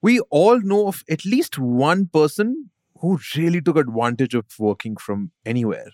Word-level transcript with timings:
We 0.00 0.20
all 0.30 0.60
know 0.60 0.86
of 0.86 1.02
at 1.10 1.24
least 1.24 1.58
one 1.58 2.06
person 2.06 2.70
who 3.00 3.18
really 3.36 3.60
took 3.60 3.76
advantage 3.76 4.32
of 4.34 4.44
working 4.58 4.96
from 4.96 5.32
anywhere. 5.44 5.90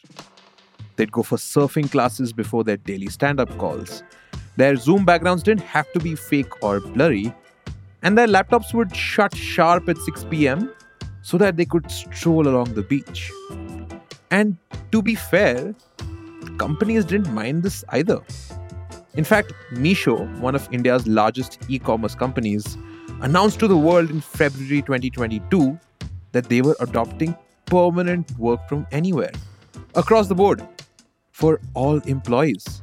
They'd 0.97 1.11
go 1.11 1.23
for 1.23 1.37
surfing 1.37 1.91
classes 1.91 2.33
before 2.33 2.65
their 2.65 2.77
daily 2.77 3.09
stand 3.09 3.41
up 3.41 3.57
calls. 3.57 4.03
Their 4.57 4.77
Zoom 4.77 5.07
backgrounds 5.07 5.43
didn't 5.43 5.63
have 5.63 5.91
to 5.93 6.01
be 6.01 6.15
fake 6.15 6.63
or 6.63 6.81
blurry, 6.81 7.35
and 8.03 8.17
their 8.17 8.27
laptops 8.27 8.75
would 8.75 8.95
shut 8.95 9.35
sharp 9.35 9.89
at 9.89 9.97
6 9.97 10.25
pm 10.25 10.71
so 11.23 11.39
that 11.39 11.57
they 11.57 11.65
could 11.65 11.91
stroll 11.91 12.47
along 12.47 12.75
the 12.75 12.83
beach. 12.83 13.33
And 14.31 14.59
to 14.93 15.01
be 15.01 15.15
fair, 15.15 15.75
companies 16.59 17.07
didn't 17.07 17.33
mind 17.33 17.63
this 17.63 17.85
either. 17.89 18.21
In 19.15 19.25
fact, 19.25 19.55
Meesho, 19.73 20.39
one 20.41 20.55
of 20.55 20.69
India's 20.71 21.07
largest 21.07 21.59
e 21.69 21.79
commerce 21.79 22.15
companies, 22.15 22.77
announced 23.25 23.59
to 23.59 23.67
the 23.67 23.77
world 23.77 24.11
in 24.11 24.21
February 24.21 24.83
2022 24.83 25.81
that 26.33 26.45
they 26.51 26.61
were 26.61 26.77
adopting 26.81 27.35
permanent 27.65 28.31
work 28.39 28.61
from 28.69 28.87
anywhere 28.93 29.33
across 29.95 30.29
the 30.29 30.35
board 30.35 30.63
for 31.33 31.59
all 31.73 32.01
employees. 32.01 32.83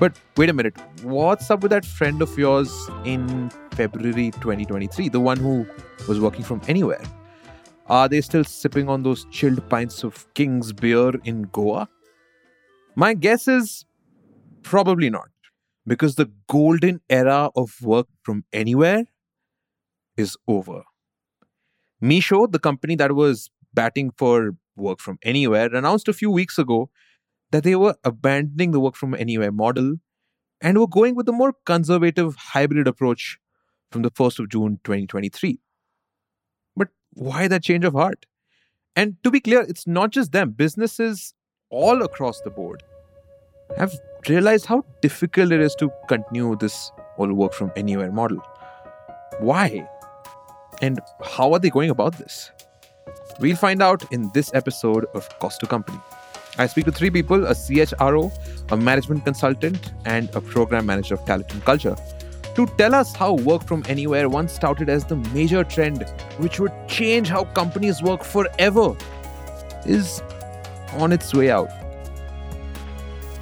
But 0.00 0.18
wait 0.38 0.48
a 0.48 0.54
minute, 0.54 0.78
what's 1.02 1.50
up 1.50 1.60
with 1.60 1.72
that 1.72 1.84
friend 1.84 2.22
of 2.22 2.38
yours 2.38 2.72
in 3.04 3.50
February 3.72 4.30
2023, 4.30 5.10
the 5.10 5.20
one 5.20 5.36
who 5.36 5.66
was 6.08 6.18
working 6.18 6.42
from 6.42 6.62
anywhere? 6.66 7.02
Are 7.90 8.08
they 8.08 8.22
still 8.22 8.44
sipping 8.44 8.88
on 8.88 9.02
those 9.02 9.26
chilled 9.30 9.68
pints 9.68 10.04
of 10.04 10.32
King's 10.32 10.72
beer 10.72 11.12
in 11.24 11.42
Goa? 11.52 11.86
My 12.94 13.12
guess 13.12 13.46
is 13.46 13.84
probably 14.62 15.10
not, 15.10 15.28
because 15.86 16.14
the 16.14 16.30
golden 16.48 17.02
era 17.10 17.50
of 17.54 17.74
work 17.82 18.06
from 18.22 18.44
anywhere 18.54 19.04
is 20.18 20.36
over. 20.46 20.82
Meesho, 22.02 22.50
the 22.50 22.58
company 22.58 22.94
that 22.96 23.12
was 23.12 23.50
batting 23.72 24.10
for 24.16 24.52
work 24.76 25.00
from 25.00 25.18
anywhere, 25.22 25.74
announced 25.74 26.08
a 26.08 26.12
few 26.12 26.30
weeks 26.30 26.58
ago 26.58 26.90
that 27.50 27.64
they 27.64 27.74
were 27.74 27.94
abandoning 28.04 28.72
the 28.72 28.80
work 28.80 28.94
from 28.94 29.14
anywhere 29.14 29.52
model 29.52 29.96
and 30.60 30.78
were 30.78 30.86
going 30.86 31.14
with 31.14 31.28
a 31.28 31.32
more 31.32 31.54
conservative 31.64 32.36
hybrid 32.36 32.86
approach 32.86 33.38
from 33.90 34.02
the 34.02 34.10
1st 34.10 34.40
of 34.40 34.48
June 34.50 34.80
2023. 34.84 35.58
But 36.76 36.88
why 37.14 37.48
that 37.48 37.62
change 37.62 37.84
of 37.84 37.94
heart? 37.94 38.26
And 38.94 39.16
to 39.22 39.30
be 39.30 39.40
clear, 39.40 39.62
it's 39.62 39.86
not 39.86 40.10
just 40.10 40.32
them, 40.32 40.50
businesses 40.50 41.32
all 41.70 42.02
across 42.02 42.40
the 42.40 42.50
board 42.50 42.82
have 43.76 43.92
realized 44.28 44.66
how 44.66 44.84
difficult 45.02 45.52
it 45.52 45.60
is 45.60 45.74
to 45.76 45.90
continue 46.08 46.56
this 46.56 46.90
whole 47.16 47.32
work 47.32 47.52
from 47.52 47.70
anywhere 47.76 48.10
model. 48.10 48.38
Why? 49.40 49.88
And 50.80 51.00
how 51.24 51.52
are 51.52 51.58
they 51.58 51.70
going 51.70 51.90
about 51.90 52.18
this? 52.18 52.52
We'll 53.40 53.56
find 53.56 53.82
out 53.82 54.04
in 54.12 54.30
this 54.32 54.52
episode 54.54 55.06
of 55.14 55.28
Cost 55.40 55.60
to 55.60 55.66
Company. 55.66 55.98
I 56.56 56.66
speak 56.66 56.84
to 56.86 56.92
three 56.92 57.10
people 57.10 57.46
a 57.46 57.52
CHRO, 57.52 58.32
a 58.70 58.76
management 58.76 59.24
consultant, 59.24 59.92
and 60.04 60.28
a 60.34 60.40
program 60.40 60.86
manager 60.86 61.14
of 61.14 61.24
talent 61.24 61.52
and 61.52 61.64
culture 61.64 61.96
to 62.54 62.66
tell 62.76 62.94
us 62.94 63.14
how 63.14 63.34
work 63.34 63.64
from 63.64 63.84
anywhere, 63.88 64.28
once 64.28 64.58
touted 64.58 64.88
as 64.88 65.04
the 65.04 65.16
major 65.32 65.62
trend 65.62 66.02
which 66.38 66.58
would 66.58 66.72
change 66.88 67.28
how 67.28 67.44
companies 67.44 68.02
work 68.02 68.24
forever, 68.24 68.96
is 69.86 70.22
on 70.94 71.12
its 71.12 71.32
way 71.32 71.50
out. 71.50 71.70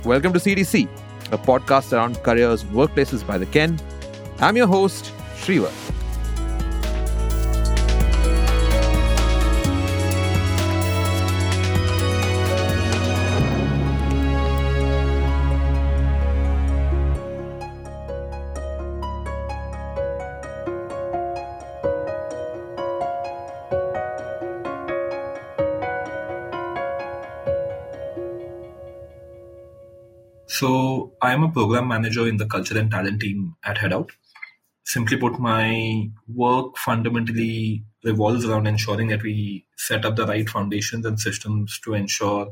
Welcome 0.05 0.35
to 0.35 0.39
CTC, 0.39 0.89
a 1.33 1.39
podcast 1.39 1.93
around 1.93 2.23
careers, 2.23 2.65
workplaces 2.65 3.27
by 3.27 3.39
the 3.39 3.47
Ken. 3.47 3.81
I'm 4.39 4.57
your 4.57 4.67
host, 4.67 5.13
Shreevar. 5.37 5.86
I 31.23 31.33
am 31.33 31.43
a 31.43 31.51
program 31.51 31.89
manager 31.89 32.27
in 32.27 32.37
the 32.37 32.47
culture 32.47 32.79
and 32.79 32.91
talent 32.91 33.21
team 33.21 33.57
at 33.65 33.79
Headout. 33.79 34.11
Simply 34.85 35.17
put, 35.17 35.39
my 35.41 36.11
work 36.29 36.77
fundamentally 36.77 37.85
revolves 38.05 38.45
around 38.45 38.67
ensuring 38.67 39.09
that 39.09 39.23
we 39.23 39.67
set 39.77 40.05
up 40.05 40.17
the 40.17 40.27
right 40.27 40.49
foundations 40.49 41.05
and 41.05 41.19
systems 41.19 41.81
to 41.81 41.95
ensure 41.95 42.49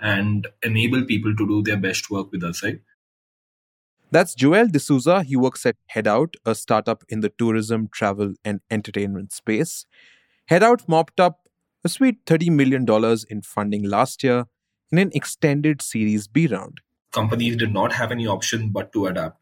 and 0.00 0.46
enable 0.62 1.04
people 1.04 1.34
to 1.36 1.46
do 1.46 1.62
their 1.62 1.76
best 1.76 2.10
work 2.10 2.32
with 2.32 2.42
us, 2.42 2.62
right? 2.62 2.80
That's 4.10 4.34
Joel 4.34 4.68
D'Souza. 4.68 5.22
He 5.22 5.36
works 5.36 5.66
at 5.66 5.76
Headout, 5.94 6.34
a 6.44 6.54
startup 6.54 7.04
in 7.08 7.20
the 7.20 7.28
tourism, 7.28 7.88
travel, 7.92 8.34
and 8.44 8.60
entertainment 8.70 9.32
space. 9.32 9.86
Headout 10.50 10.88
mopped 10.88 11.20
up 11.20 11.48
a 11.84 11.88
sweet 11.88 12.24
$30 12.24 12.50
million 12.50 12.86
in 13.28 13.42
funding 13.42 13.84
last 13.84 14.24
year 14.24 14.46
in 14.90 14.98
an 14.98 15.10
extended 15.14 15.82
Series 15.82 16.26
B 16.26 16.46
round 16.46 16.80
companies 17.12 17.56
did 17.56 17.72
not 17.72 17.92
have 17.92 18.12
any 18.12 18.26
option 18.26 18.70
but 18.70 18.92
to 18.92 19.06
adapt. 19.06 19.40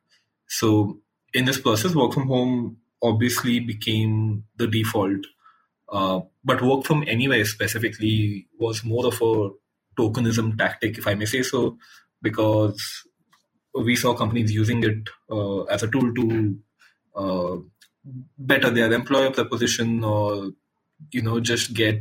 So 0.49 0.99
in 1.35 1.45
this 1.45 1.61
process, 1.61 1.95
work 1.95 2.13
from 2.13 2.29
home 2.29 2.79
obviously 3.03 3.61
became 3.61 4.45
the 4.57 4.67
default. 4.67 5.27
Uh, 5.89 6.21
but 6.45 6.63
work 6.63 6.85
from 6.85 7.05
anywhere 7.07 7.45
specifically 7.45 8.47
was 8.59 8.85
more 8.85 9.07
of 9.07 9.15
a 9.21 9.51
tokenism 10.01 10.59
tactic, 10.59 10.99
if 10.99 11.07
I 11.07 11.15
may 11.15 11.27
say 11.27 11.43
so, 11.43 11.79
because 12.23 13.05
we 13.75 13.95
saw 13.97 14.15
companies 14.15 14.53
using 14.53 14.83
it 14.83 15.09
uh, 15.31 15.63
as 15.65 15.83
a 15.83 15.89
tool 15.89 16.15
to 16.15 16.59
uh, 17.15 17.57
better 18.39 18.71
their 18.71 18.93
employer 18.93 19.31
proposition 19.31 20.05
or 20.05 20.51
you 21.13 21.23
know 21.23 21.41
just 21.41 21.75
get 21.75 22.01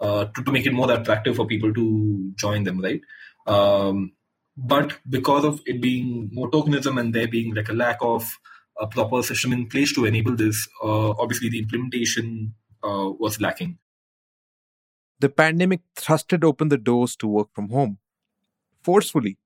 uh, 0.00 0.24
to, 0.26 0.42
to 0.42 0.52
make 0.52 0.66
it 0.66 0.72
more 0.72 0.90
attractive 0.90 1.36
for 1.36 1.46
people 1.46 1.72
to 1.72 2.32
join 2.36 2.64
them 2.64 2.80
right 2.80 3.00
um, 3.46 4.12
but 4.56 4.98
because 5.08 5.44
of 5.44 5.60
it 5.66 5.80
being 5.80 6.30
more 6.32 6.50
tokenism 6.50 7.00
and 7.00 7.14
there 7.14 7.28
being 7.28 7.54
like 7.54 7.68
a 7.68 7.72
lack 7.72 7.98
of 8.00 8.38
a 8.80 8.86
proper 8.86 9.22
system 9.22 9.52
in 9.52 9.66
place 9.66 9.92
to 9.94 10.04
enable 10.04 10.36
this, 10.36 10.68
uh, 10.82 11.10
obviously 11.10 11.48
the 11.48 11.58
implementation 11.58 12.54
uh, 12.82 13.10
was 13.18 13.40
lacking. 13.40 13.78
The 15.20 15.28
pandemic 15.28 15.80
thrusted 15.96 16.42
open 16.44 16.68
the 16.68 16.78
doors 16.78 17.14
to 17.16 17.28
work 17.28 17.48
from 17.54 17.68
home 17.68 17.98
forcefully. 18.82 19.38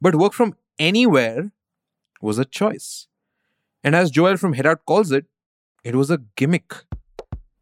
But 0.00 0.14
work 0.14 0.32
from 0.32 0.56
anywhere 0.78 1.50
was 2.20 2.38
a 2.38 2.44
choice. 2.44 3.06
And 3.84 3.94
as 3.94 4.10
Joel 4.10 4.36
from 4.36 4.54
Headout 4.54 4.84
calls 4.86 5.12
it, 5.12 5.26
it 5.84 5.94
was 5.94 6.10
a 6.10 6.18
gimmick, 6.36 6.74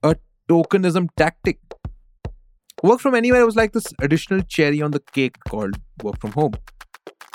a 0.03 0.17
tokenism 0.49 1.09
tactic 1.17 1.61
Work 2.87 3.01
from 3.01 3.17
anywhere 3.17 3.45
was 3.45 3.57
like 3.57 3.73
this 3.73 3.93
additional 4.01 4.43
cherry 4.43 4.81
on 4.81 4.93
the 4.93 5.01
cake 5.01 5.35
called 5.49 5.75
work 6.05 6.21
from 6.21 6.31
home. 6.31 6.53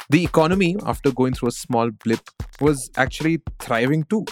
The 0.09 0.23
economy, 0.23 0.77
after 0.85 1.11
going 1.11 1.33
through 1.33 1.49
a 1.49 1.51
small 1.51 1.91
blip, 2.05 2.21
was 2.61 2.89
actually 2.95 3.41
thriving 3.59 4.05
too. 4.05 4.23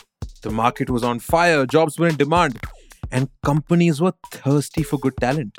The 0.43 0.49
market 0.49 0.89
was 0.89 1.03
on 1.03 1.19
fire, 1.19 1.65
jobs 1.65 1.99
were 1.99 2.07
in 2.07 2.15
demand, 2.15 2.57
and 3.11 3.27
companies 3.43 3.99
were 3.99 4.13
thirsty 4.31 4.81
for 4.81 4.97
good 4.97 5.17
talent. 5.17 5.57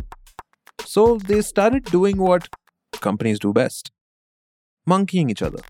So 0.86 1.18
they 1.18 1.42
started 1.42 1.84
doing 1.84 2.16
what 2.16 2.48
companies 3.02 3.38
do 3.38 3.52
best 3.52 3.90
monkeying 4.86 5.28
each 5.28 5.42
other. 5.42 5.60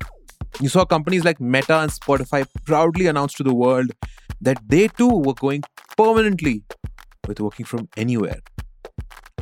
You 0.60 0.68
saw 0.68 0.84
companies 0.84 1.24
like 1.24 1.40
Meta 1.40 1.80
and 1.80 1.90
Spotify 1.90 2.46
proudly 2.64 3.08
announce 3.08 3.34
to 3.34 3.42
the 3.42 3.54
world 3.54 3.90
that 4.40 4.62
they 4.68 4.86
too 4.86 5.08
were 5.08 5.34
going 5.34 5.64
permanently 5.96 6.62
with 7.26 7.40
working 7.40 7.66
from 7.66 7.88
anywhere. 7.96 8.38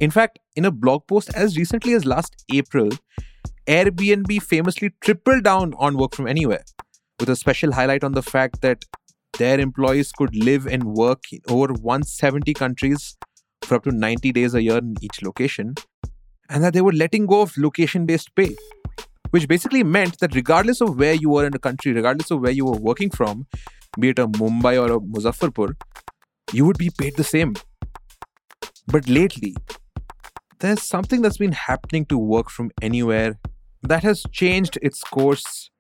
In 0.01 0.13
fact, 0.13 0.39
in 0.55 0.65
a 0.65 0.71
blog 0.71 1.09
post 1.09 1.35
as 1.35 1.57
recently 1.57 1.93
as 1.93 2.05
last 2.05 2.45
April, 2.53 2.89
Airbnb 3.67 4.41
famously 4.43 4.93
tripled 5.01 5.43
down 5.43 5.75
on 5.77 5.97
work 5.97 6.15
from 6.15 6.29
anywhere, 6.29 6.63
with 7.19 7.29
a 7.29 7.35
special 7.35 7.73
highlight 7.73 8.05
on 8.05 8.13
the 8.13 8.23
fact 8.23 8.61
that 8.61 8.85
their 9.39 9.59
employees 9.59 10.13
could 10.13 10.37
live 10.37 10.67
and 10.67 10.85
work 10.85 11.21
in 11.33 11.41
over 11.49 11.73
170 11.73 12.55
countries 12.55 13.17
for 13.63 13.75
up 13.75 13.85
to 13.85 13.91
90 13.91 14.31
days 14.33 14.55
a 14.55 14.63
year 14.63 14.79
in 14.79 14.95
each 15.01 15.21
location, 15.23 15.75
and 16.49 16.63
that 16.63 16.75
they 16.75 16.81
were 16.81 16.93
letting 16.93 17.27
go 17.27 17.43
of 17.43 17.59
location 17.59 18.07
based 18.07 18.33
pay, 18.37 18.55
which 19.31 19.49
basically 19.49 19.83
meant 19.83 20.21
that 20.21 20.35
regardless 20.35 20.81
of 20.81 20.97
where 20.97 21.15
you 21.15 21.29
were 21.29 21.45
in 21.45 21.53
the 21.53 21.59
country, 21.59 21.93
regardless 21.93 22.31
of 22.31 22.41
where 22.41 22.53
you 22.53 22.65
were 22.65 22.79
working 22.79 23.11
from, 23.11 23.47
be 23.99 24.11
it 24.11 24.21
a 24.21 24.29
Mumbai 24.29 24.81
or 24.81 24.95
a 24.95 25.01
Muzaffarpur, 25.01 25.75
you 26.53 26.65
would 26.65 26.79
be 26.79 26.91
paid 26.97 27.17
the 27.17 27.25
same. 27.25 27.55
But 28.87 29.09
lately, 29.09 29.55
there's 30.61 30.83
something 30.83 31.23
that's 31.23 31.37
been 31.37 31.53
happening 31.53 32.05
to 32.07 32.19
work 32.19 32.51
from 32.51 32.71
anywhere 32.83 33.39
that 33.83 34.03
has 34.03 34.25
changed 34.33 34.79
its 34.83 35.03
course 35.05 35.71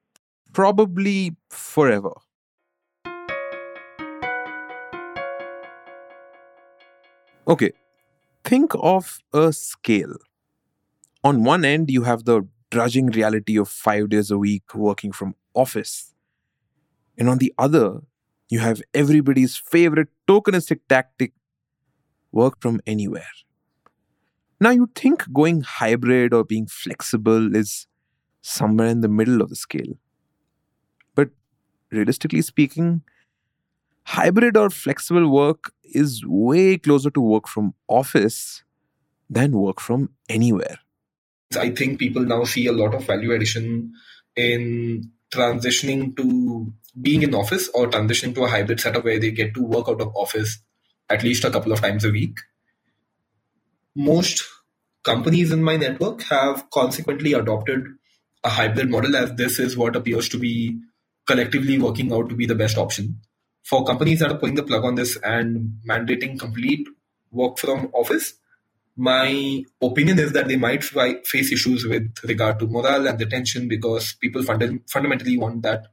probably 0.52 1.36
forever. 1.50 2.12
Okay, 7.46 7.72
think 8.44 8.72
of 8.74 9.18
a 9.32 9.52
scale. 9.52 10.16
On 11.24 11.44
one 11.44 11.64
end, 11.64 11.90
you 11.90 12.02
have 12.02 12.24
the 12.24 12.46
drudging 12.70 13.06
reality 13.06 13.58
of 13.58 13.68
five 13.68 14.10
days 14.10 14.30
a 14.30 14.38
week 14.38 14.74
working 14.74 15.12
from 15.12 15.34
office. 15.54 16.14
And 17.16 17.28
on 17.28 17.38
the 17.38 17.52
other, 17.58 18.00
you 18.48 18.60
have 18.60 18.82
everybody's 18.94 19.56
favorite 19.56 20.08
tokenistic 20.28 20.80
tactic 20.88 21.32
work 22.30 22.60
from 22.60 22.80
anywhere. 22.86 23.26
Now, 24.60 24.70
you 24.70 24.90
think 24.94 25.32
going 25.32 25.60
hybrid 25.60 26.34
or 26.34 26.44
being 26.44 26.66
flexible 26.66 27.54
is 27.54 27.86
somewhere 28.40 28.88
in 28.88 29.00
the 29.02 29.08
middle 29.08 29.40
of 29.40 29.50
the 29.50 29.56
scale. 29.56 29.98
But 31.14 31.30
realistically 31.90 32.42
speaking, 32.42 33.02
hybrid 34.02 34.56
or 34.56 34.70
flexible 34.70 35.30
work 35.30 35.72
is 35.84 36.24
way 36.26 36.76
closer 36.78 37.10
to 37.10 37.20
work 37.20 37.46
from 37.46 37.74
office 37.86 38.64
than 39.30 39.52
work 39.52 39.80
from 39.80 40.10
anywhere. 40.28 40.78
I 41.56 41.70
think 41.70 41.98
people 41.98 42.22
now 42.22 42.44
see 42.44 42.66
a 42.66 42.72
lot 42.72 42.94
of 42.94 43.06
value 43.06 43.32
addition 43.32 43.92
in 44.36 45.10
transitioning 45.30 46.16
to 46.16 46.72
being 47.00 47.22
in 47.22 47.34
office 47.34 47.68
or 47.74 47.88
transitioning 47.88 48.34
to 48.34 48.44
a 48.44 48.48
hybrid 48.48 48.80
setup 48.80 49.04
where 49.04 49.18
they 49.18 49.30
get 49.30 49.54
to 49.54 49.62
work 49.62 49.88
out 49.88 50.00
of 50.00 50.14
office 50.16 50.58
at 51.10 51.22
least 51.22 51.44
a 51.44 51.50
couple 51.50 51.72
of 51.72 51.80
times 51.80 52.04
a 52.04 52.10
week. 52.10 52.38
Most 53.98 54.44
companies 55.02 55.50
in 55.50 55.60
my 55.60 55.76
network 55.76 56.22
have 56.22 56.70
consequently 56.70 57.32
adopted 57.32 57.84
a 58.44 58.48
hybrid 58.48 58.88
model 58.88 59.16
as 59.16 59.34
this 59.34 59.58
is 59.58 59.76
what 59.76 59.96
appears 59.96 60.28
to 60.28 60.38
be 60.38 60.78
collectively 61.26 61.80
working 61.80 62.12
out 62.12 62.28
to 62.28 62.36
be 62.36 62.46
the 62.46 62.54
best 62.54 62.78
option. 62.78 63.20
For 63.64 63.84
companies 63.84 64.20
that 64.20 64.30
are 64.30 64.38
pulling 64.38 64.54
the 64.54 64.62
plug 64.62 64.84
on 64.84 64.94
this 64.94 65.16
and 65.24 65.80
mandating 65.84 66.38
complete 66.38 66.86
work 67.32 67.58
from 67.58 67.90
office, 67.92 68.34
my 68.96 69.64
opinion 69.82 70.20
is 70.20 70.32
that 70.32 70.46
they 70.46 70.56
might 70.56 70.84
face 70.84 71.50
issues 71.50 71.84
with 71.84 72.14
regard 72.22 72.60
to 72.60 72.68
morale 72.68 73.08
and 73.08 73.18
retention 73.18 73.66
because 73.66 74.14
people 74.20 74.44
fund- 74.44 74.80
fundamentally 74.88 75.36
want 75.36 75.62
that 75.62 75.88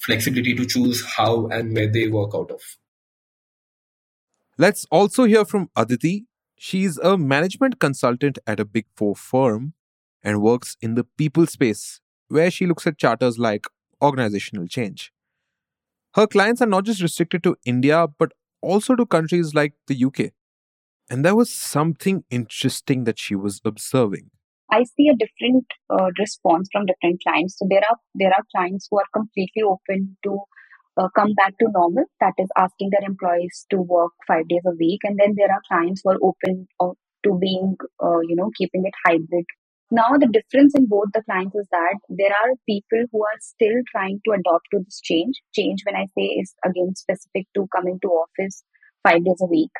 flexibility 0.00 0.56
to 0.56 0.66
choose 0.66 1.04
how 1.04 1.46
and 1.46 1.72
where 1.72 1.86
they 1.86 2.08
work 2.08 2.32
out 2.34 2.50
of. 2.50 2.60
Let's 4.58 4.86
also 4.90 5.22
hear 5.22 5.44
from 5.44 5.70
Aditi. 5.76 6.26
She's 6.56 6.98
a 6.98 7.16
management 7.18 7.78
consultant 7.80 8.38
at 8.46 8.60
a 8.60 8.64
big 8.64 8.86
four 8.96 9.14
firm 9.14 9.74
and 10.22 10.40
works 10.40 10.76
in 10.80 10.94
the 10.94 11.04
people 11.04 11.46
space, 11.46 12.00
where 12.28 12.50
she 12.50 12.66
looks 12.66 12.86
at 12.86 12.98
charters 12.98 13.38
like 13.38 13.66
organizational 14.02 14.66
change. 14.66 15.12
Her 16.14 16.26
clients 16.26 16.62
are 16.62 16.66
not 16.66 16.84
just 16.84 17.02
restricted 17.02 17.42
to 17.42 17.56
India, 17.64 18.06
but 18.18 18.32
also 18.62 18.94
to 18.94 19.04
countries 19.04 19.54
like 19.54 19.74
the 19.88 20.04
UK. 20.04 20.30
And 21.10 21.24
there 21.24 21.34
was 21.34 21.52
something 21.52 22.24
interesting 22.30 23.04
that 23.04 23.18
she 23.18 23.34
was 23.34 23.60
observing. 23.64 24.30
I 24.70 24.84
see 24.84 25.08
a 25.08 25.16
different 25.16 25.66
uh, 25.90 26.10
response 26.18 26.68
from 26.72 26.86
different 26.86 27.20
clients. 27.22 27.58
So 27.58 27.66
there 27.68 27.82
are 27.88 27.96
there 28.14 28.30
are 28.30 28.42
clients 28.54 28.88
who 28.90 28.98
are 28.98 29.04
completely 29.12 29.62
open 29.62 30.16
to 30.24 30.38
uh, 30.96 31.08
come 31.16 31.34
back 31.34 31.56
to 31.58 31.68
normal. 31.72 32.04
That 32.20 32.34
is 32.38 32.48
asking 32.56 32.90
their 32.90 33.08
employees 33.08 33.66
to 33.70 33.78
work 33.78 34.12
five 34.26 34.48
days 34.48 34.62
a 34.66 34.76
week, 34.78 35.00
and 35.04 35.18
then 35.18 35.34
there 35.36 35.50
are 35.50 35.62
clients 35.68 36.02
who 36.04 36.10
are 36.12 36.18
open 36.22 36.68
uh, 36.80 36.94
to 37.24 37.38
being 37.40 37.76
uh, 38.02 38.20
you 38.28 38.36
know 38.36 38.50
keeping 38.56 38.82
it 38.84 38.94
hybrid. 39.06 39.46
Now 39.90 40.10
the 40.18 40.26
difference 40.26 40.74
in 40.76 40.86
both 40.86 41.08
the 41.12 41.22
clients 41.22 41.54
is 41.54 41.68
that 41.70 41.98
there 42.08 42.32
are 42.32 42.54
people 42.68 43.04
who 43.12 43.22
are 43.22 43.38
still 43.40 43.80
trying 43.90 44.20
to 44.24 44.32
adopt 44.32 44.66
to 44.72 44.80
this 44.84 45.00
change. 45.00 45.42
Change 45.54 45.82
when 45.86 45.96
I 45.96 46.06
say 46.16 46.26
is 46.42 46.54
again 46.64 46.94
specific 46.94 47.46
to 47.54 47.68
coming 47.74 47.98
to 48.02 48.08
office 48.08 48.64
five 49.04 49.24
days 49.24 49.40
a 49.42 49.46
week 49.46 49.70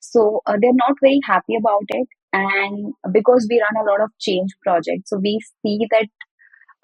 so 0.00 0.40
uh, 0.46 0.56
they're 0.60 0.72
not 0.74 0.96
very 1.00 1.20
happy 1.24 1.56
about 1.58 1.84
it. 1.88 2.08
And 2.32 2.94
because 3.12 3.46
we 3.50 3.60
run 3.60 3.82
a 3.82 3.90
lot 3.90 4.02
of 4.02 4.10
change 4.20 4.50
projects, 4.62 5.10
so 5.10 5.18
we 5.18 5.40
see 5.62 5.86
that 5.90 6.08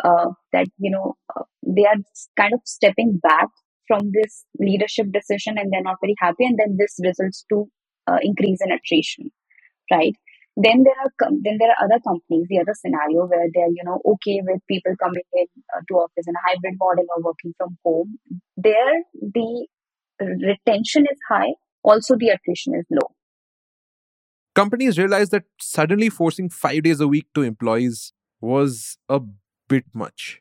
uh, 0.02 0.30
that 0.52 0.66
you 0.78 0.90
know 0.90 1.16
uh, 1.36 1.42
they 1.62 1.84
are 1.84 2.00
kind 2.36 2.54
of 2.54 2.60
stepping 2.64 3.20
back 3.22 3.48
from 3.86 4.10
this 4.12 4.44
leadership 4.58 5.12
decision, 5.12 5.58
and 5.58 5.72
they're 5.72 5.82
not 5.82 5.98
very 6.00 6.14
happy, 6.18 6.44
and 6.46 6.58
then 6.58 6.76
this 6.78 6.98
results 7.02 7.44
to 7.50 7.66
uh, 8.06 8.18
increase 8.22 8.60
in 8.64 8.72
attrition, 8.72 9.30
right? 9.90 10.14
Then 10.56 10.84
there 10.84 10.94
are 11.02 11.30
then 11.42 11.58
there 11.58 11.70
are 11.70 11.84
other 11.84 12.00
companies, 12.06 12.46
the 12.48 12.60
other 12.60 12.74
scenario 12.74 13.26
where 13.26 13.48
they're 13.52 13.74
you 13.74 13.82
know 13.84 14.00
okay 14.14 14.40
with 14.42 14.60
people 14.68 14.94
coming 15.02 15.26
in 15.32 15.46
uh, 15.74 15.80
to 15.88 15.94
office 15.94 16.26
in 16.26 16.34
a 16.34 16.44
hybrid 16.46 16.74
model 16.78 17.04
or 17.16 17.22
working 17.22 17.52
from 17.58 17.76
home. 17.84 18.18
There 18.56 19.02
the 19.20 19.66
retention 20.20 21.06
is 21.10 21.18
high 21.28 21.54
also 21.84 22.16
the 22.16 22.28
attrition 22.30 22.74
is 22.74 22.86
low. 22.90 23.14
Companies 24.54 24.98
realized 24.98 25.30
that 25.32 25.44
suddenly 25.60 26.08
forcing 26.08 26.48
five 26.48 26.82
days 26.84 27.00
a 27.00 27.08
week 27.08 27.26
to 27.34 27.42
employees 27.42 28.12
was 28.40 28.96
a 29.08 29.20
bit 29.68 29.84
much. 29.92 30.40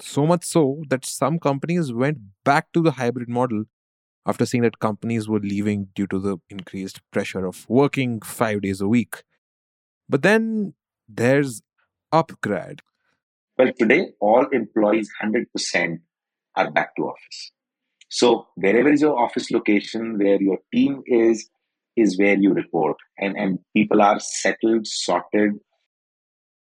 So 0.00 0.26
much 0.26 0.44
so 0.44 0.82
that 0.88 1.04
some 1.04 1.38
companies 1.38 1.92
went 1.92 2.18
back 2.44 2.72
to 2.72 2.82
the 2.82 2.92
hybrid 2.92 3.28
model 3.28 3.64
after 4.26 4.46
seeing 4.46 4.62
that 4.62 4.78
companies 4.78 5.28
were 5.28 5.40
leaving 5.40 5.88
due 5.94 6.06
to 6.08 6.18
the 6.18 6.38
increased 6.50 7.00
pressure 7.12 7.46
of 7.46 7.66
working 7.68 8.20
five 8.20 8.62
days 8.62 8.80
a 8.80 8.88
week. 8.88 9.22
But 10.08 10.22
then 10.22 10.74
there's 11.08 11.62
Upgrad. 12.12 12.80
Well, 13.58 13.72
today 13.78 14.12
all 14.20 14.46
employees 14.52 15.10
100% 15.22 16.00
are 16.56 16.70
back 16.70 16.96
to 16.96 17.02
office. 17.02 17.52
So 18.08 18.46
wherever 18.54 18.90
is 18.90 19.00
your 19.00 19.18
office 19.18 19.50
location, 19.50 20.18
where 20.18 20.40
your 20.40 20.58
team 20.72 21.02
is, 21.06 21.48
is 21.96 22.18
where 22.18 22.36
you 22.36 22.52
report, 22.52 22.96
and 23.18 23.36
and 23.36 23.58
people 23.74 24.02
are 24.02 24.20
settled, 24.20 24.86
sorted. 24.86 25.52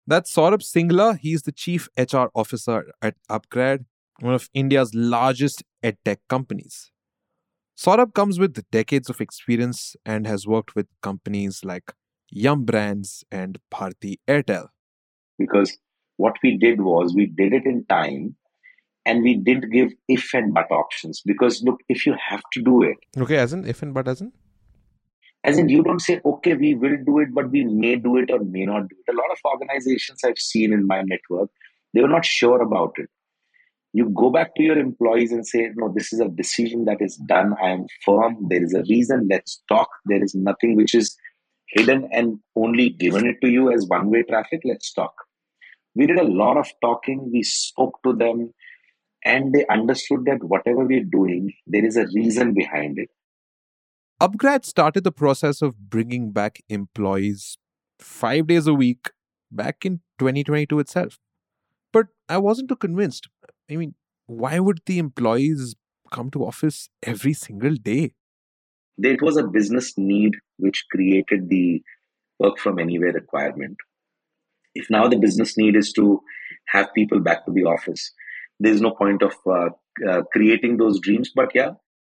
That's 0.07 0.33
Saurabh 0.33 0.61
Singla. 0.61 1.17
He's 1.19 1.43
the 1.43 1.51
chief 1.51 1.89
HR 1.97 2.27
officer 2.35 2.91
at 3.01 3.15
Upgrad, 3.29 3.85
one 4.19 4.35
of 4.35 4.49
India's 4.53 4.93
largest 4.93 5.63
edtech 5.83 6.17
companies. 6.29 6.91
Saurabh 7.75 8.13
comes 8.13 8.39
with 8.39 8.69
decades 8.69 9.09
of 9.09 9.19
experience 9.19 9.95
and 10.05 10.27
has 10.27 10.45
worked 10.45 10.75
with 10.75 10.87
companies 11.01 11.65
like 11.65 11.91
Yum 12.29 12.65
Brands 12.65 13.23
and 13.31 13.57
Bharti 13.73 14.17
Airtel. 14.27 14.67
Because 15.39 15.77
what 16.17 16.35
we 16.43 16.55
did 16.55 16.81
was 16.81 17.13
we 17.15 17.25
did 17.25 17.53
it 17.53 17.65
in 17.65 17.85
time 17.85 18.35
and 19.05 19.23
we 19.23 19.35
didn't 19.35 19.71
give 19.71 19.91
if 20.07 20.33
and 20.33 20.53
but 20.53 20.69
options 20.71 21.21
because 21.25 21.61
look 21.63 21.81
if 21.89 22.05
you 22.05 22.15
have 22.27 22.41
to 22.53 22.61
do 22.61 22.81
it 22.81 22.97
okay 23.17 23.37
as 23.37 23.53
in 23.53 23.65
if 23.65 23.81
and 23.83 23.93
but 23.93 24.07
as 24.07 24.21
in 24.21 24.31
as 25.45 25.57
in 25.57 25.69
you 25.69 25.83
don't 25.83 26.01
say 26.07 26.15
okay 26.25 26.53
we 26.55 26.75
will 26.75 26.97
do 27.05 27.19
it 27.19 27.29
but 27.37 27.49
we 27.51 27.63
may 27.65 27.95
do 27.95 28.17
it 28.17 28.31
or 28.31 28.39
may 28.39 28.65
not 28.65 28.89
do 28.89 28.95
it. 29.01 29.13
A 29.13 29.17
lot 29.21 29.31
of 29.35 29.39
organizations 29.51 30.23
i've 30.25 30.39
seen 30.39 30.73
in 30.73 30.87
my 30.87 31.01
network 31.01 31.49
they 31.93 32.01
were 32.01 32.09
not 32.09 32.25
sure 32.25 32.61
about 32.61 32.93
it. 32.97 33.09
You 33.93 34.09
go 34.09 34.29
back 34.29 34.55
to 34.55 34.63
your 34.63 34.77
employees 34.77 35.31
and 35.31 35.47
say 35.47 35.69
no 35.75 35.91
this 35.93 36.11
is 36.13 36.19
a 36.19 36.27
decision 36.27 36.85
that 36.85 37.01
is 37.01 37.15
done. 37.17 37.53
I 37.63 37.69
am 37.69 37.85
firm. 38.05 38.47
There 38.49 38.63
is 38.63 38.73
a 38.73 38.83
reason. 38.89 39.27
Let's 39.31 39.63
talk. 39.69 39.89
There 40.05 40.23
is 40.23 40.35
nothing 40.35 40.75
which 40.75 40.93
is 40.93 41.15
hidden 41.69 42.09
and 42.11 42.39
only 42.55 42.89
given 42.89 43.25
it 43.25 43.37
to 43.41 43.49
you 43.49 43.71
as 43.71 43.87
one 43.87 44.09
way 44.11 44.23
traffic. 44.23 44.61
Let's 44.65 44.91
talk. 44.93 45.13
We 45.95 46.07
did 46.07 46.19
a 46.19 46.23
lot 46.43 46.57
of 46.57 46.69
talking. 46.81 47.29
We 47.31 47.43
spoke 47.43 47.99
to 48.05 48.13
them 48.13 48.53
and 49.25 49.53
they 49.53 49.65
understood 49.67 50.25
that 50.25 50.43
whatever 50.43 50.85
we're 50.85 51.03
doing, 51.19 51.53
there 51.67 51.85
is 51.85 51.97
a 51.97 52.07
reason 52.13 52.53
behind 52.53 52.99
it. 52.99 53.09
Upgrad 54.21 54.63
started 54.63 55.03
the 55.03 55.11
process 55.11 55.61
of 55.61 55.89
bringing 55.89 56.31
back 56.31 56.63
employees 56.69 57.57
five 57.99 58.47
days 58.47 58.65
a 58.65 58.73
week 58.73 59.11
back 59.51 59.85
in 59.85 59.99
2022 60.19 60.79
itself. 60.79 61.19
But 61.91 62.07
I 62.29 62.37
wasn't 62.37 62.69
too 62.69 62.77
convinced. 62.77 63.27
I 63.69 63.75
mean, 63.75 63.95
why 64.27 64.59
would 64.59 64.79
the 64.85 64.99
employees 64.99 65.75
come 66.11 66.31
to 66.31 66.45
office 66.45 66.89
every 67.03 67.33
single 67.33 67.75
day? 67.75 68.13
It 68.97 69.21
was 69.21 69.35
a 69.35 69.43
business 69.43 69.97
need 69.97 70.35
which 70.57 70.85
created 70.89 71.49
the 71.49 71.81
work 72.39 72.57
from 72.57 72.79
anywhere 72.79 73.11
requirement. 73.11 73.75
If 74.73 74.89
now 74.89 75.09
the 75.09 75.17
business 75.17 75.57
need 75.57 75.75
is 75.75 75.91
to 75.93 76.21
have 76.67 76.93
people 76.93 77.19
back 77.19 77.45
to 77.45 77.51
the 77.51 77.65
office, 77.65 78.13
there's 78.61 78.79
no 78.79 78.91
point 78.91 79.21
of 79.21 79.33
uh, 79.45 79.69
uh, 80.09 80.21
creating 80.31 80.77
those 80.77 81.01
dreams. 81.01 81.31
But 81.35 81.51
yeah, 81.53 81.71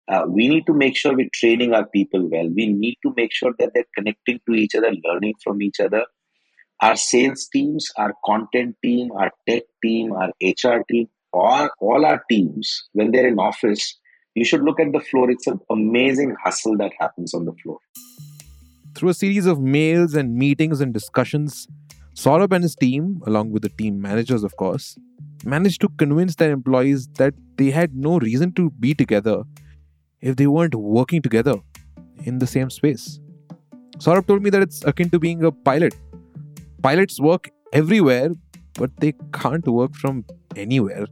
uh, 0.09 0.25
we 0.27 0.49
need 0.49 0.67
to 0.67 0.73
make 0.73 0.97
sure 0.97 1.15
we're 1.15 1.29
training 1.35 1.75
our 1.75 1.87
people 1.87 2.29
well. 2.31 2.49
We 2.49 2.67
need 2.73 2.97
to 3.03 3.12
make 3.17 3.33
sure 3.33 3.53
that 3.59 3.73
they're 3.75 3.85
connecting 3.95 4.41
to 4.49 4.55
each 4.55 4.75
other, 4.75 4.93
learning 5.05 5.35
from 5.45 5.61
each 5.61 5.81
other. 5.81 6.07
Our 6.81 6.97
sales 6.97 7.49
teams, 7.53 7.91
our 7.97 8.15
content 8.25 8.77
team, 8.83 9.11
our 9.12 9.31
tech 9.49 9.65
team, 9.83 10.12
our 10.12 10.31
HR 10.41 10.83
team, 10.88 11.09
all, 11.33 11.69
all 11.81 12.07
our 12.07 12.25
teams, 12.31 12.88
when 12.93 13.11
they're 13.11 13.29
in 13.29 13.38
office, 13.38 13.99
you 14.35 14.45
should 14.45 14.62
look 14.62 14.81
at 14.81 14.93
the 14.93 15.00
floor. 15.00 15.31
It's 15.31 15.47
an 15.47 15.61
amazing 15.71 16.37
hustle 16.43 16.77
that 16.79 16.93
happens 16.99 17.35
on 17.35 17.45
the 17.45 17.53
floor. 17.62 17.79
Through 18.95 19.11
a 19.11 19.15
series 19.15 19.47
of 19.47 19.61
mails 19.61 20.15
and 20.15 20.37
meetings 20.37 20.81
and 20.81 20.95
discussions, 20.95 21.67
Saurabh 22.15 22.53
and 22.53 22.62
his 22.62 22.75
team, 22.77 23.21
along 23.27 23.50
with 23.50 23.62
the 23.62 23.69
team 23.69 24.00
managers, 24.00 24.43
of 24.43 24.57
course, 24.57 24.97
managed 25.45 25.81
to 25.83 25.88
convince 25.99 26.37
their 26.37 26.53
employees 26.53 27.09
that 27.19 27.35
they 27.57 27.71
had 27.71 27.95
no 27.95 28.19
reason 28.19 28.53
to 28.53 28.71
be 28.71 28.95
together 28.95 29.43
if 30.20 30.37
they 30.37 30.46
weren't 30.46 30.75
working 30.75 31.22
together 31.22 31.56
in 32.25 32.38
the 32.38 32.46
same 32.46 32.70
space. 32.70 33.20
Saurabh 33.98 34.26
told 34.26 34.42
me 34.42 34.50
that 34.50 34.62
it's 34.62 34.84
akin 34.84 35.10
to 35.10 35.18
being 35.18 35.44
a 35.44 35.52
pilot. 35.52 35.94
Pilots 36.82 37.20
work 37.20 37.50
everywhere, 37.72 38.30
but 38.75 38.90
they 38.98 39.12
can't 39.32 39.66
work 39.66 39.94
from 39.94 40.25
anywhere. 40.56 41.06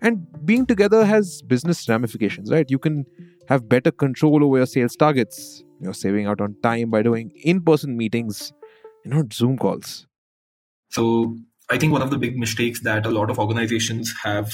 And 0.00 0.26
being 0.44 0.66
together 0.66 1.04
has 1.04 1.42
business 1.42 1.88
ramifications, 1.88 2.50
right? 2.50 2.68
You 2.68 2.78
can 2.78 3.06
have 3.48 3.68
better 3.68 3.92
control 3.92 4.44
over 4.44 4.56
your 4.56 4.66
sales 4.66 4.96
targets. 4.96 5.62
You're 5.80 5.94
saving 5.94 6.26
out 6.26 6.40
on 6.40 6.56
time 6.62 6.90
by 6.90 7.02
doing 7.02 7.30
in 7.44 7.62
person 7.62 7.96
meetings 7.96 8.52
and 9.04 9.14
not 9.14 9.32
Zoom 9.32 9.56
calls. 9.56 10.06
So, 10.90 11.36
I 11.70 11.78
think 11.78 11.92
one 11.92 12.02
of 12.02 12.10
the 12.10 12.18
big 12.18 12.36
mistakes 12.36 12.82
that 12.82 13.06
a 13.06 13.10
lot 13.10 13.30
of 13.30 13.38
organizations 13.38 14.12
have 14.22 14.52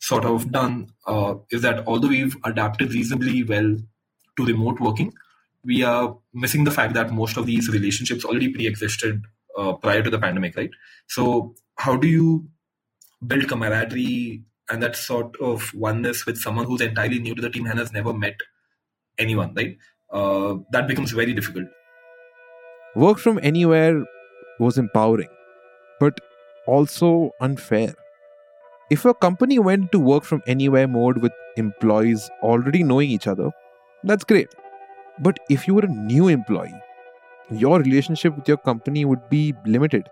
sort 0.00 0.24
of 0.24 0.50
done 0.52 0.88
uh, 1.06 1.34
is 1.50 1.62
that 1.62 1.86
although 1.86 2.08
we've 2.08 2.36
adapted 2.44 2.92
reasonably 2.92 3.42
well 3.42 3.76
to 4.36 4.44
remote 4.44 4.80
working, 4.80 5.12
we 5.64 5.82
are 5.82 6.16
missing 6.32 6.64
the 6.64 6.70
fact 6.70 6.94
that 6.94 7.12
most 7.12 7.36
of 7.36 7.46
these 7.46 7.68
relationships 7.68 8.24
already 8.24 8.52
pre-existed 8.52 9.22
uh, 9.56 9.72
prior 9.74 10.02
to 10.02 10.10
the 10.10 10.18
pandemic, 10.18 10.56
right? 10.56 10.70
So, 11.08 11.54
how 11.76 11.96
do 11.96 12.06
you 12.06 12.48
build 13.26 13.48
camaraderie 13.48 14.44
and 14.70 14.82
that 14.82 14.96
sort 14.96 15.36
of 15.40 15.72
oneness 15.74 16.26
with 16.26 16.38
someone 16.38 16.66
who's 16.66 16.80
entirely 16.80 17.18
new 17.18 17.34
to 17.34 17.42
the 17.42 17.50
team 17.50 17.66
and 17.66 17.78
has 17.78 17.92
never 17.92 18.12
met 18.12 18.36
anyone, 19.18 19.54
right? 19.54 19.76
Uh, 20.10 20.56
that 20.72 20.86
becomes 20.86 21.10
very 21.12 21.32
difficult. 21.34 21.66
Work 22.94 23.18
from 23.18 23.38
anywhere 23.42 24.04
was 24.58 24.78
empowering, 24.78 25.28
but 26.00 26.20
also 26.66 27.30
unfair. 27.40 27.94
If 28.90 29.04
a 29.04 29.12
company 29.12 29.58
went 29.58 29.92
to 29.92 29.98
work 29.98 30.24
from 30.24 30.42
anywhere 30.46 30.88
mode 30.88 31.18
with 31.18 31.32
employees 31.56 32.30
already 32.42 32.82
knowing 32.82 33.10
each 33.10 33.26
other, 33.26 33.50
that's 34.02 34.24
great. 34.24 34.48
But 35.20 35.38
if 35.50 35.66
you 35.68 35.74
were 35.74 35.84
a 35.84 35.88
new 35.88 36.28
employee, 36.28 36.74
your 37.50 37.80
relationship 37.80 38.34
with 38.36 38.48
your 38.48 38.56
company 38.56 39.04
would 39.04 39.28
be 39.28 39.54
limited. 39.66 40.08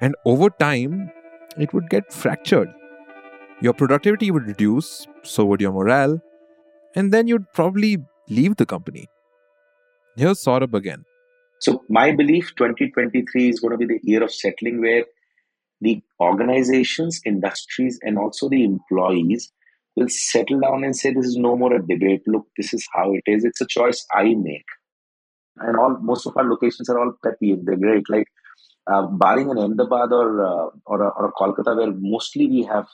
And 0.00 0.14
over 0.24 0.48
time, 0.48 1.10
it 1.56 1.72
would 1.72 1.90
get 1.90 2.12
fractured. 2.12 2.72
Your 3.60 3.72
productivity 3.72 4.30
would 4.30 4.46
reduce, 4.46 5.08
so 5.24 5.44
would 5.46 5.60
your 5.60 5.72
morale, 5.72 6.20
and 6.94 7.12
then 7.12 7.26
you'd 7.26 7.52
probably 7.52 7.98
leave 8.28 8.56
the 8.56 8.66
company. 8.66 9.08
Here's 10.16 10.38
Saurabh 10.44 10.74
again. 10.74 11.04
So, 11.58 11.82
my 11.88 12.12
belief 12.12 12.54
2023 12.56 13.48
is 13.48 13.58
going 13.58 13.72
to 13.72 13.78
be 13.78 13.86
the 13.86 14.00
year 14.04 14.22
of 14.22 14.32
settling 14.32 14.80
where 14.80 15.04
the 15.80 16.02
organizations, 16.20 17.20
industries, 17.24 17.98
and 18.02 18.18
also 18.18 18.48
the 18.48 18.64
employees 18.64 19.52
will 19.96 20.08
settle 20.08 20.60
down 20.60 20.84
and 20.84 20.96
say, 20.96 21.12
This 21.12 21.26
is 21.26 21.36
no 21.36 21.56
more 21.56 21.74
a 21.74 21.80
debate. 21.80 22.22
Look, 22.26 22.46
this 22.56 22.72
is 22.72 22.86
how 22.92 23.12
it 23.14 23.22
is. 23.26 23.44
It's 23.44 23.60
a 23.60 23.66
choice 23.66 24.04
I 24.14 24.34
make. 24.34 24.66
And 25.56 25.76
all 25.76 25.98
most 26.00 26.26
of 26.26 26.36
our 26.36 26.48
locations 26.48 26.88
are 26.88 26.98
all 26.98 27.12
peppy. 27.24 27.56
They're 27.60 27.76
great. 27.76 28.08
Like, 28.08 28.28
uh, 28.86 29.02
barring 29.02 29.50
an 29.50 29.58
Ahmedabad 29.58 30.12
or, 30.12 30.44
uh, 30.44 30.70
or, 30.86 31.02
a, 31.02 31.08
or 31.08 31.26
a 31.26 31.32
Kolkata, 31.32 31.76
where 31.76 31.92
mostly 31.98 32.46
we 32.46 32.62
have 32.62 32.86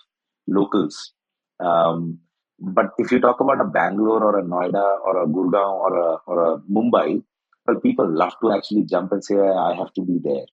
locals. 0.47 1.13
Um, 1.61 2.19
but 2.59 2.87
if 2.99 3.13
you 3.13 3.21
talk 3.21 3.41
about 3.41 3.61
a 3.61 3.65
Bangalore 3.65 4.23
or 4.25 4.39
a 4.39 4.43
Noida 4.43 4.99
or 5.05 5.23
a 5.23 5.27
Gurgaon 5.27 5.73
or 5.73 5.99
a, 5.99 6.17
or 6.27 6.55
a 6.55 6.59
Mumbai, 6.61 7.23
well, 7.67 7.81
people 7.81 8.09
love 8.09 8.35
to 8.43 8.53
actually 8.53 8.85
jump 8.85 9.13
and 9.13 9.25
say, 9.25 9.37
I 9.37 9.75
have 9.75 9.93
to 9.95 10.03
be 10.03 10.19
there. 10.23 10.47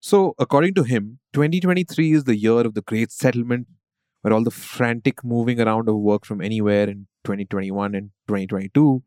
So, 0.00 0.34
according 0.38 0.74
to 0.74 0.82
him, 0.84 1.18
2023 1.32 2.12
is 2.12 2.24
the 2.24 2.36
year 2.36 2.60
of 2.60 2.74
the 2.74 2.82
great 2.82 3.10
settlement, 3.10 3.66
where 4.22 4.32
all 4.32 4.44
the 4.44 4.50
frantic 4.50 5.24
moving 5.24 5.60
around 5.60 5.88
of 5.88 5.96
work 5.96 6.24
from 6.24 6.40
anywhere 6.40 6.88
in 6.88 7.06
2021 7.24 7.94
and 7.94 8.10
2022 8.28 9.02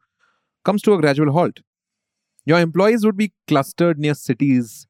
comes 0.66 0.82
to 0.84 0.94
a 0.94 1.02
gradual 1.02 1.32
halt. 1.32 1.60
Your 2.46 2.60
employees 2.60 3.06
would 3.06 3.18
be 3.18 3.34
clustered 3.48 4.00
near 4.00 4.16
cities 4.16 4.88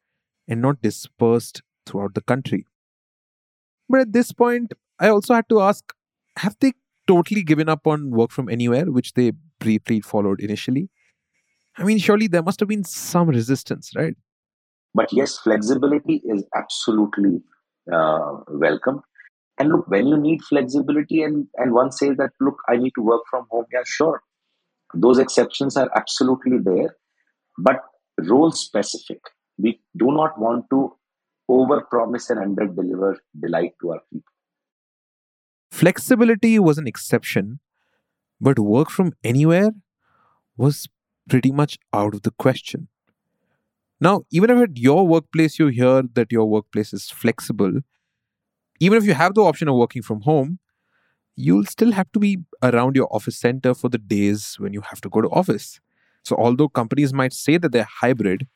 and 0.48 0.62
not 0.62 0.82
dispersed 0.82 1.62
throughout 1.86 2.16
the 2.16 2.22
country. 2.22 2.66
But 3.90 4.02
at 4.02 4.14
this 4.14 4.32
point, 4.32 4.74
I 5.00 5.10
also 5.10 5.34
had 5.34 5.50
to 5.50 5.62
ask 5.62 5.94
have 6.38 6.56
they 6.60 6.74
totally 7.08 7.44
given 7.44 7.68
up 7.70 7.86
on 7.86 8.12
work 8.12 8.32
from 8.32 8.50
anywhere, 8.50 8.86
which 8.92 9.14
they 9.14 9.34
briefly 9.60 10.00
followed 10.02 10.40
initially? 10.40 10.90
I 11.78 11.84
mean, 11.84 12.00
surely 12.00 12.28
there 12.28 12.44
must 12.44 12.60
have 12.60 12.70
been 12.70 12.84
some 12.84 13.30
resistance, 13.30 13.92
right? 13.96 14.16
But 14.94 15.12
yes, 15.14 15.38
flexibility 15.38 16.22
is 16.26 16.44
absolutely 16.56 17.42
uh, 17.92 18.38
welcome. 18.48 19.02
And 19.58 19.70
look, 19.70 19.88
when 19.88 20.08
you 20.08 20.18
need 20.18 20.42
flexibility 20.44 21.24
and, 21.24 21.48
and 21.56 21.74
one 21.74 21.92
says 21.92 22.18
that, 22.18 22.32
look, 22.40 22.58
I 22.68 22.78
need 22.78 22.92
to 22.96 23.02
work 23.02 23.22
from 23.30 23.46
home, 23.50 23.66
yeah, 23.72 23.84
sure. 23.86 24.22
Those 24.94 25.20
exceptions 25.20 25.78
are 25.78 25.90
absolutely 25.96 26.58
there, 26.58 26.96
but 27.58 27.82
role 28.18 28.52
specific. 28.52 29.20
We 29.58 29.80
do 29.98 30.08
not 30.08 30.40
want 30.40 30.66
to 30.72 30.96
over 31.48 31.82
promise 31.82 32.30
and 32.30 32.40
under 32.40 32.68
deliver 32.68 33.20
delight 33.40 33.74
to 33.82 33.92
our 33.92 34.02
people. 34.12 34.32
Flexibility 35.72 36.60
was 36.60 36.78
an 36.78 36.88
exception, 36.88 37.60
but 38.40 38.60
work 38.60 38.90
from 38.90 39.14
anywhere 39.24 39.72
was 40.58 40.88
pretty 41.30 41.52
much 41.52 41.78
out 41.94 42.14
of 42.14 42.24
the 42.24 42.32
question. 42.32 42.88
Now, 44.02 44.24
even 44.32 44.50
if 44.50 44.70
at 44.70 44.78
your 44.78 45.08
workplace 45.08 45.60
you 45.60 45.68
hear 45.68 46.02
that 46.16 46.32
your 46.32 46.46
workplace 46.46 46.92
is 46.92 47.12
flexible, 47.12 47.82
even 48.80 48.98
if 48.98 49.06
you 49.06 49.14
have 49.14 49.36
the 49.36 49.44
option 49.44 49.68
of 49.68 49.76
working 49.76 50.02
from 50.02 50.22
home, 50.22 50.58
you'll 51.36 51.66
still 51.66 51.92
have 51.92 52.12
to 52.14 52.20
be 52.20 52.40
around 52.64 52.96
your 52.96 53.08
office 53.14 53.38
center 53.38 53.76
for 53.76 53.90
the 53.90 54.00
days 54.00 54.56
when 54.58 54.74
you 54.74 54.82
have 54.82 55.02
to 55.02 55.10
go 55.10 55.22
to 55.22 55.30
office. 55.30 55.80
So, 56.24 56.36
although 56.36 56.68
companies 56.68 57.14
might 57.14 57.32
say 57.32 57.58
that 57.58 57.72
they're 57.72 57.88
hybrid, 58.02 58.48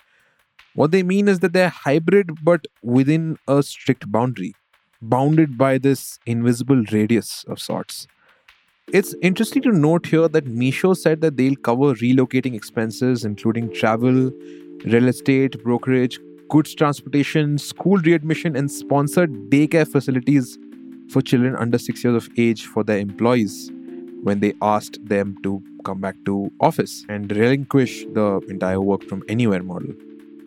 what 0.74 0.92
they 0.92 1.04
mean 1.04 1.28
is 1.28 1.40
that 1.40 1.54
they're 1.54 1.70
hybrid 1.70 2.44
but 2.44 2.66
within 2.82 3.38
a 3.48 3.62
strict 3.62 4.12
boundary, 4.12 4.56
bounded 5.00 5.60
by 5.60 5.78
this 5.78 6.18
invisible 6.26 6.84
radius 6.92 7.46
of 7.48 7.60
sorts. 7.60 8.08
It's 8.92 9.16
interesting 9.22 9.62
to 9.64 9.72
note 9.72 10.08
here 10.08 10.28
that 10.28 10.46
Meesho 10.46 10.96
said 10.96 11.22
that 11.22 11.38
they'll 11.38 11.56
cover 11.56 11.94
relocating 11.96 12.54
expenses, 12.54 13.26
including 13.26 13.74
travel, 13.74 14.32
real 14.84 15.08
estate, 15.08 15.64
brokerage, 15.64 16.20
goods 16.50 16.76
transportation, 16.76 17.58
school 17.58 17.98
readmission, 17.98 18.56
and 18.56 18.72
sponsored 18.72 19.32
daycare 19.50 19.88
facilities 19.88 20.58
for 21.10 21.22
children 21.22 21.56
under 21.56 21.78
six 21.78 22.04
years 22.04 22.16
of 22.16 22.30
age 22.38 22.66
for 22.66 22.84
their 22.84 23.00
employees 23.00 23.72
when 24.24 24.40
they 24.40 24.54
asked 24.62 24.98
them 25.06 25.38
to 25.44 25.62
come 25.86 26.02
back 26.02 26.16
to 26.26 26.52
office 26.60 27.06
and 27.10 27.32
relinquish 27.32 28.06
the 28.14 28.42
entire 28.50 28.82
work 28.82 29.04
from 29.04 29.24
anywhere 29.30 29.62
model. 29.62 29.94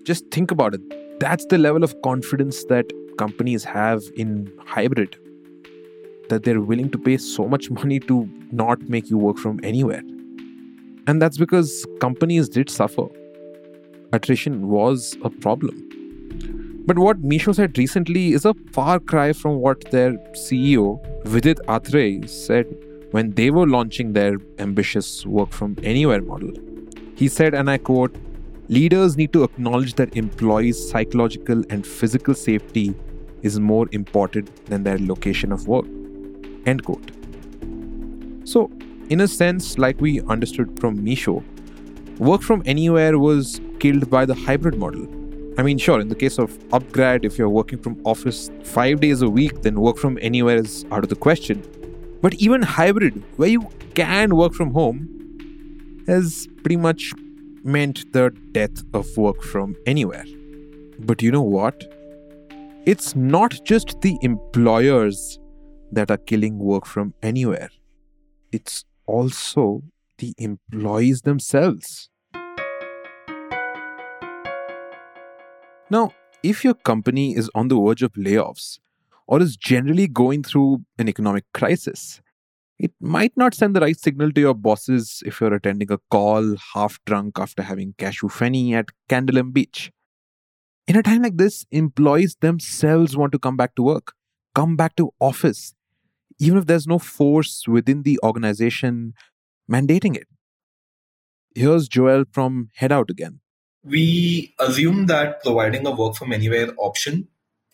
Just 0.03 0.29
think 0.31 0.51
about 0.51 0.75
it. 0.75 1.21
That's 1.21 1.47
the 1.47 1.59
level 1.59 1.85
of 1.85 2.01
confidence 2.03 2.65
that 2.65 2.87
companies 3.19 3.65
have 3.65 4.03
in 4.17 4.53
hybrid 4.65 5.17
that 6.29 6.45
they're 6.45 6.61
willing 6.61 6.91
to 6.91 6.99
pay 6.99 7.17
so 7.17 7.49
much 7.49 7.71
money 7.71 7.99
to 8.01 8.29
not 8.53 8.81
make 8.89 9.09
you 9.11 9.17
work 9.17 9.39
from 9.39 9.61
anywhere. 9.63 10.03
And 11.07 11.23
that's 11.23 11.39
because 11.39 11.87
companies 12.01 12.49
did 12.49 12.69
suffer 12.69 13.07
attrition 14.13 14.69
was 14.69 15.17
a 15.23 15.31
problem. 15.31 15.85
But 16.87 16.99
what 16.99 17.23
Meesho 17.23 17.55
said 17.55 17.77
recently 17.77 18.33
is 18.33 18.45
a 18.45 18.55
far 18.73 18.99
cry 18.99 19.33
from 19.33 19.57
what 19.57 19.91
their 19.91 20.13
CEO, 20.33 20.99
Vidit 21.25 21.59
Aatrey, 21.67 22.29
said 22.29 22.67
when 23.11 23.33
they 23.33 23.51
were 23.51 23.67
launching 23.67 24.13
their 24.13 24.39
ambitious 24.59 25.27
work 25.27 25.51
from 25.51 25.77
anywhere 25.83 26.23
model. 26.23 26.53
He 27.15 27.29
said, 27.29 27.55
and 27.55 27.71
I 27.71 27.79
quote, 27.79 28.15
Leaders 28.71 29.17
need 29.17 29.33
to 29.33 29.45
acknowledge 29.45 29.95
that 29.95 30.15
employees' 30.15 30.91
psychological 30.91 31.65
and 31.71 31.87
physical 31.87 32.35
safety 32.35 32.95
is 33.43 33.59
more 33.59 33.89
important 33.93 34.67
than 34.67 34.83
their 34.83 34.99
location 34.99 35.53
of 35.53 35.67
work. 35.67 35.87
End 36.67 36.85
quote. 36.85 37.11
So, 38.45 38.71
in 39.09 39.21
a 39.21 39.29
sense, 39.29 39.79
like 39.79 40.01
we 40.01 40.21
understood 40.23 40.79
from 40.79 40.99
Meesho, 40.99 41.43
work 42.19 42.43
from 42.43 42.63
anywhere 42.67 43.19
was 43.19 43.61
killed 43.79 44.11
by 44.11 44.27
the 44.27 44.35
hybrid 44.35 44.77
model. 44.77 45.07
I 45.59 45.63
mean, 45.63 45.79
sure, 45.79 46.01
in 46.01 46.09
the 46.09 46.15
case 46.15 46.39
of 46.39 46.57
Upgrad, 46.69 47.25
if 47.25 47.37
you're 47.37 47.49
working 47.49 47.79
from 47.79 48.01
office 48.05 48.51
five 48.63 49.01
days 49.01 49.23
a 49.23 49.29
week, 49.29 49.63
then 49.63 49.81
work 49.81 49.97
from 49.97 50.19
anywhere 50.21 50.57
is 50.57 50.85
out 50.93 51.03
of 51.03 51.11
the 51.11 51.17
question. 51.17 51.63
But 52.21 52.35
even 52.35 52.63
hybrid, 52.63 53.23
where 53.37 53.49
you 53.49 53.69
can 53.95 54.37
work 54.37 54.55
from 54.55 54.73
home, 54.73 56.05
has 56.07 56.49
pretty 56.63 56.77
much 56.77 57.13
meant 57.65 58.13
the 58.13 58.31
death 58.53 58.83
of 58.95 59.17
work 59.17 59.43
from 59.43 59.77
anywhere. 59.87 60.25
But 61.01 61.23
you 61.23 61.31
know 61.31 61.43
what? 61.43 61.85
It's 62.87 63.15
not 63.15 63.61
just 63.65 64.01
the 64.01 64.17
employers 64.23 65.39
that 65.93 66.11
are 66.11 66.17
killing 66.17 66.59
work 66.59 66.87
from 66.87 67.15
anywhere, 67.23 67.71
it's 68.53 68.85
also 69.07 69.83
the 70.19 70.35
employees 70.39 71.23
themselves. 71.23 72.11
Now, 75.91 76.13
if 76.43 76.65
your 76.65 76.75
company 76.75 77.35
is 77.37 77.51
on 77.55 77.69
the 77.69 77.79
verge 77.81 78.03
of 78.03 78.13
layoffs 78.13 78.79
or 79.27 79.41
is 79.41 79.57
generally 79.57 80.07
going 80.07 80.43
through 80.43 80.85
an 80.99 81.09
economic 81.09 81.45
crisis, 81.53 82.21
It 82.79 82.93
might 83.01 83.37
not 83.37 83.55
send 83.55 83.75
the 83.75 83.81
right 83.81 83.99
signal 83.99 84.31
to 84.33 84.41
your 84.41 84.55
bosses 84.55 85.23
if 85.27 85.41
you're 85.41 85.53
attending 85.55 85.91
a 85.91 85.99
call 86.13 86.55
half 86.75 86.99
drunk 87.05 87.39
after 87.39 87.63
having 87.63 87.95
cashew 87.99 88.29
fenny 88.29 88.73
at 88.73 88.91
Candolim 89.09 89.53
Beach. 89.53 89.91
In 90.87 90.97
a 90.97 91.03
time 91.03 91.23
like 91.23 91.37
this, 91.37 91.67
employees 91.71 92.37
themselves 92.41 93.17
want 93.17 93.33
to 93.33 93.39
come 93.39 93.57
back 93.57 93.75
to 93.77 93.83
work, 93.83 94.13
come 94.55 94.77
back 94.77 94.95
to 94.97 95.11
office, 95.21 95.75
even 96.39 96.59
if 96.59 96.67
there's 96.67 96.87
no 96.87 96.99
force 97.01 97.67
within 97.67 98.05
the 98.05 98.19
organization 98.23 99.15
mandating 99.71 100.17
it. 100.17 100.27
Here's 101.55 101.89
Joel 101.89 102.25
from 102.31 102.71
Head 102.75 102.93
Out 102.93 103.11
again. 103.11 103.41
We 103.85 104.55
assume 104.59 105.07
that 105.07 105.43
providing 105.43 105.87
a 105.87 105.91
work 105.91 106.17
from 106.17 106.33
anywhere 106.33 106.69
option 106.79 107.29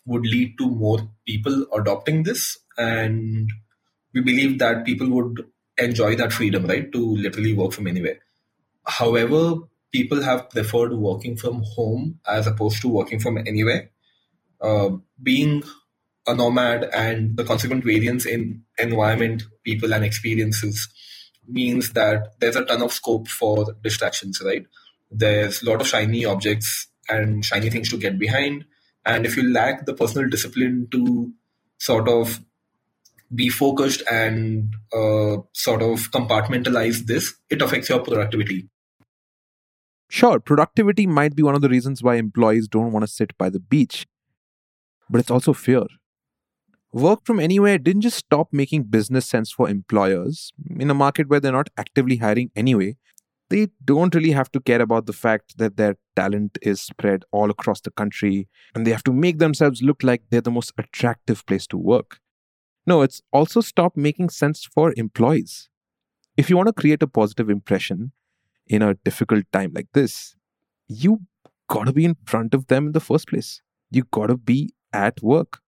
would 0.05 0.25
lead 0.25 0.57
to 0.59 0.69
more 0.69 1.09
people 1.25 1.65
adopting 1.73 2.23
this, 2.23 2.57
and 2.77 3.49
we 4.13 4.21
believe 4.21 4.59
that 4.59 4.85
people 4.85 5.09
would 5.09 5.45
enjoy 5.77 6.15
that 6.15 6.31
freedom, 6.31 6.67
right, 6.67 6.91
to 6.91 6.99
literally 6.99 7.53
work 7.53 7.73
from 7.73 7.87
anywhere. 7.87 8.19
However, 8.85 9.55
people 9.91 10.21
have 10.21 10.49
preferred 10.49 10.93
working 10.93 11.35
from 11.35 11.63
home 11.75 12.19
as 12.27 12.47
opposed 12.47 12.81
to 12.81 12.87
working 12.87 13.19
from 13.19 13.37
anywhere. 13.37 13.89
Uh, 14.61 14.89
being 15.21 15.63
a 16.27 16.33
nomad 16.33 16.83
and 16.93 17.35
the 17.35 17.43
consequent 17.43 17.83
variance 17.83 18.25
in 18.25 18.63
environment, 18.77 19.43
people, 19.63 19.93
and 19.93 20.05
experiences 20.05 20.87
means 21.47 21.93
that 21.93 22.39
there's 22.39 22.55
a 22.55 22.65
ton 22.65 22.81
of 22.81 22.93
scope 22.93 23.27
for 23.27 23.75
distractions, 23.83 24.41
right? 24.43 24.65
There's 25.11 25.61
a 25.61 25.69
lot 25.69 25.81
of 25.81 25.87
shiny 25.87 26.25
objects 26.25 26.87
and 27.09 27.43
shiny 27.43 27.69
things 27.69 27.89
to 27.89 27.97
get 27.97 28.19
behind. 28.19 28.65
And 29.05 29.25
if 29.25 29.37
you 29.37 29.51
lack 29.51 29.85
the 29.85 29.93
personal 29.93 30.29
discipline 30.29 30.87
to 30.91 31.31
sort 31.77 32.09
of 32.09 32.39
be 33.33 33.49
focused 33.49 34.03
and 34.09 34.73
uh, 34.93 35.37
sort 35.53 35.81
of 35.81 36.11
compartmentalize 36.11 37.05
this, 37.05 37.35
it 37.49 37.61
affects 37.61 37.89
your 37.89 37.99
productivity. 37.99 38.69
Sure, 40.09 40.39
productivity 40.39 41.07
might 41.07 41.35
be 41.35 41.43
one 41.43 41.55
of 41.55 41.61
the 41.61 41.69
reasons 41.69 42.03
why 42.03 42.15
employees 42.15 42.67
don't 42.67 42.91
want 42.91 43.03
to 43.03 43.11
sit 43.11 43.37
by 43.37 43.49
the 43.49 43.59
beach, 43.59 44.05
but 45.09 45.19
it's 45.19 45.31
also 45.31 45.53
fear. 45.53 45.85
Work 46.95 47.25
from 47.25 47.41
anywhere 47.41 47.77
didn't 47.77 48.03
just 48.03 48.15
stop 48.15 48.53
making 48.53 48.83
business 48.83 49.25
sense 49.25 49.51
for 49.51 49.67
employers. 49.67 50.53
In 50.79 50.89
a 50.89 50.93
market 50.93 51.27
where 51.27 51.41
they're 51.41 51.51
not 51.51 51.67
actively 51.75 52.15
hiring 52.15 52.51
anyway, 52.55 52.95
they 53.49 53.67
don't 53.83 54.15
really 54.15 54.31
have 54.31 54.49
to 54.53 54.61
care 54.61 54.81
about 54.81 55.05
the 55.05 55.11
fact 55.11 55.57
that 55.57 55.75
their 55.75 55.97
talent 56.15 56.57
is 56.61 56.79
spread 56.79 57.25
all 57.31 57.49
across 57.49 57.81
the 57.81 57.91
country 57.91 58.47
and 58.73 58.87
they 58.87 58.91
have 58.91 59.03
to 59.03 59.11
make 59.11 59.39
themselves 59.39 59.81
look 59.81 60.03
like 60.03 60.21
they're 60.29 60.39
the 60.39 60.49
most 60.49 60.71
attractive 60.77 61.45
place 61.45 61.67
to 61.67 61.77
work. 61.77 62.19
No, 62.87 63.01
it's 63.01 63.21
also 63.33 63.59
stopped 63.59 63.97
making 63.97 64.29
sense 64.29 64.63
for 64.63 64.93
employees. 64.95 65.67
If 66.37 66.49
you 66.49 66.55
want 66.55 66.67
to 66.67 66.73
create 66.73 67.03
a 67.03 67.07
positive 67.07 67.49
impression 67.49 68.13
in 68.67 68.81
a 68.81 68.93
difficult 68.93 69.43
time 69.51 69.73
like 69.75 69.89
this, 69.91 70.37
you 70.87 71.23
gotta 71.67 71.91
be 71.91 72.05
in 72.05 72.15
front 72.23 72.53
of 72.53 72.67
them 72.67 72.85
in 72.85 72.91
the 72.93 73.01
first 73.01 73.27
place. 73.27 73.61
You 73.91 74.05
gotta 74.11 74.37
be 74.37 74.73
at 74.93 75.21
work. 75.21 75.59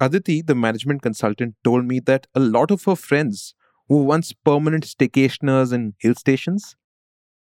Aditi, 0.00 0.42
the 0.42 0.54
management 0.54 1.02
consultant, 1.02 1.54
told 1.64 1.84
me 1.84 2.00
that 2.00 2.26
a 2.34 2.40
lot 2.40 2.70
of 2.70 2.84
her 2.84 2.94
friends 2.96 3.54
who 3.88 3.98
were 3.98 4.04
once 4.04 4.32
permanent 4.32 4.84
staycationers 4.84 5.72
in 5.72 5.94
hill 5.98 6.14
stations 6.14 6.76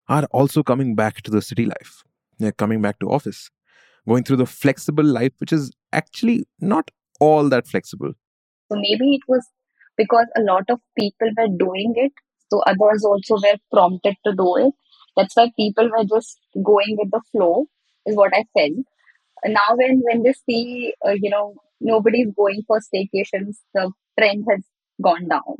are 0.07 0.25
also 0.31 0.63
coming 0.63 0.95
back 0.95 1.21
to 1.23 1.31
the 1.31 1.41
city 1.41 1.65
life. 1.65 2.03
They're 2.39 2.51
coming 2.51 2.81
back 2.81 2.99
to 2.99 3.09
office, 3.09 3.49
going 4.07 4.23
through 4.23 4.37
the 4.37 4.45
flexible 4.45 5.03
life, 5.03 5.33
which 5.39 5.51
is 5.51 5.71
actually 5.91 6.47
not 6.59 6.91
all 7.19 7.49
that 7.49 7.67
flexible. 7.67 8.13
So 8.71 8.77
maybe 8.79 9.15
it 9.15 9.21
was 9.27 9.45
because 9.97 10.27
a 10.37 10.41
lot 10.41 10.63
of 10.69 10.79
people 10.97 11.29
were 11.37 11.47
doing 11.47 11.93
it, 11.95 12.13
so 12.51 12.59
others 12.61 13.03
also 13.03 13.35
were 13.35 13.57
prompted 13.71 14.15
to 14.25 14.33
do 14.33 14.55
it. 14.57 14.73
That's 15.17 15.35
why 15.35 15.51
people 15.57 15.89
were 15.89 16.03
just 16.03 16.39
going 16.63 16.97
with 16.99 17.11
the 17.11 17.21
flow, 17.31 17.65
is 18.05 18.15
what 18.15 18.33
I 18.33 18.45
felt. 18.57 18.85
Now, 19.45 19.75
when 19.75 20.01
when 20.01 20.23
they 20.23 20.33
see, 20.33 20.93
uh, 21.05 21.11
you 21.11 21.29
know, 21.29 21.55
nobody's 21.79 22.31
going 22.35 22.63
for 22.67 22.79
staycations, 22.79 23.57
the 23.73 23.91
trend 24.19 24.45
has 24.49 24.63
gone 25.01 25.27
down. 25.27 25.57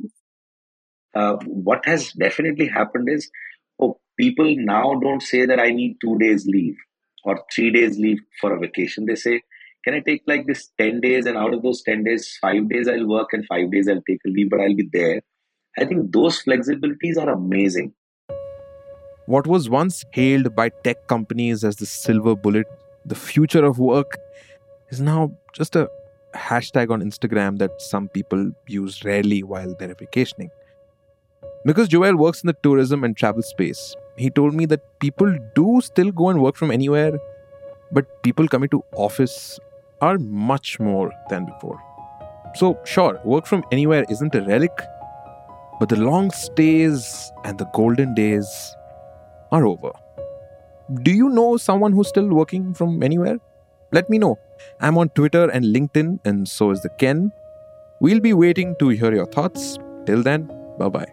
Uh, 1.14 1.36
what 1.46 1.84
has 1.86 2.12
definitely 2.12 2.68
happened 2.68 3.08
is, 3.08 3.30
oh, 3.80 3.98
people 4.18 4.54
now 4.58 4.94
don't 5.00 5.22
say 5.22 5.46
that 5.46 5.60
I 5.60 5.70
need 5.70 5.96
two 6.00 6.18
days 6.18 6.46
leave 6.46 6.76
or 7.24 7.42
three 7.54 7.70
days 7.70 7.98
leave 7.98 8.18
for 8.40 8.54
a 8.54 8.60
vacation. 8.60 9.06
They 9.06 9.14
say, 9.14 9.42
can 9.84 9.94
I 9.94 10.00
take 10.00 10.22
like 10.26 10.46
this 10.46 10.70
10 10.78 11.00
days 11.00 11.26
and 11.26 11.36
out 11.36 11.54
of 11.54 11.62
those 11.62 11.82
10 11.82 12.04
days, 12.04 12.36
five 12.40 12.68
days 12.68 12.88
I'll 12.88 13.06
work 13.06 13.28
and 13.32 13.46
five 13.46 13.70
days 13.70 13.88
I'll 13.88 14.02
take 14.08 14.20
a 14.26 14.28
leave, 14.28 14.50
but 14.50 14.60
I'll 14.60 14.74
be 14.74 14.88
there. 14.92 15.22
I 15.78 15.84
think 15.84 16.12
those 16.12 16.42
flexibilities 16.42 17.16
are 17.18 17.30
amazing. 17.30 17.92
What 19.26 19.46
was 19.46 19.68
once 19.68 20.04
hailed 20.12 20.54
by 20.54 20.68
tech 20.68 21.06
companies 21.08 21.64
as 21.64 21.76
the 21.76 21.86
silver 21.86 22.34
bullet, 22.34 22.66
the 23.04 23.14
future 23.14 23.64
of 23.64 23.78
work, 23.78 24.18
is 24.90 25.00
now 25.00 25.32
just 25.52 25.76
a 25.76 25.88
hashtag 26.36 26.90
on 26.90 27.02
Instagram 27.02 27.58
that 27.58 27.80
some 27.80 28.08
people 28.08 28.50
use 28.66 29.04
rarely 29.04 29.42
while 29.42 29.74
they're 29.78 29.94
vacationing. 29.94 30.50
Because 31.64 31.88
Joel 31.88 32.16
works 32.16 32.42
in 32.42 32.46
the 32.46 32.56
tourism 32.62 33.02
and 33.02 33.16
travel 33.16 33.42
space, 33.42 33.96
he 34.16 34.30
told 34.30 34.54
me 34.54 34.66
that 34.66 35.00
people 35.00 35.36
do 35.54 35.80
still 35.82 36.12
go 36.12 36.28
and 36.28 36.40
work 36.40 36.56
from 36.56 36.70
anywhere, 36.70 37.18
but 37.92 38.22
people 38.22 38.48
coming 38.48 38.68
to 38.70 38.84
office 38.94 39.58
are 40.00 40.18
much 40.18 40.78
more 40.78 41.12
than 41.28 41.46
before. 41.46 41.82
So, 42.54 42.78
sure, 42.84 43.20
work 43.24 43.46
from 43.46 43.64
anywhere 43.72 44.04
isn't 44.08 44.34
a 44.34 44.42
relic, 44.42 44.72
but 45.78 45.88
the 45.88 45.96
long 45.96 46.30
stays 46.30 47.32
and 47.44 47.58
the 47.58 47.66
golden 47.74 48.14
days 48.14 48.48
are 49.52 49.66
over. 49.66 49.90
Do 51.02 51.10
you 51.10 51.28
know 51.28 51.56
someone 51.56 51.92
who's 51.92 52.08
still 52.08 52.28
working 52.28 52.72
from 52.74 53.02
anywhere? 53.02 53.38
Let 53.92 54.08
me 54.08 54.18
know. 54.18 54.38
I'm 54.80 54.98
on 54.98 55.10
Twitter 55.10 55.48
and 55.50 55.64
LinkedIn, 55.64 56.20
and 56.24 56.48
so 56.48 56.70
is 56.70 56.82
the 56.82 56.90
Ken. 56.90 57.32
We'll 58.00 58.20
be 58.20 58.32
waiting 58.32 58.74
to 58.78 58.88
hear 58.88 59.14
your 59.14 59.26
thoughts. 59.26 59.78
Till 60.06 60.22
then, 60.22 60.50
bye 60.78 60.88
bye. 60.88 61.12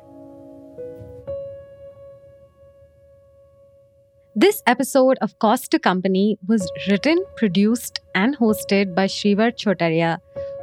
This 4.35 4.63
episode 4.65 5.19
of 5.21 5.37
Cost 5.37 5.69
to 5.71 5.79
Company 5.79 6.39
was 6.47 6.69
written, 6.89 7.23
produced, 7.35 7.99
and 8.15 8.35
hosted 8.37 8.95
by 8.95 9.05
Shreevar 9.05 9.51
Chhotaria 9.55 10.17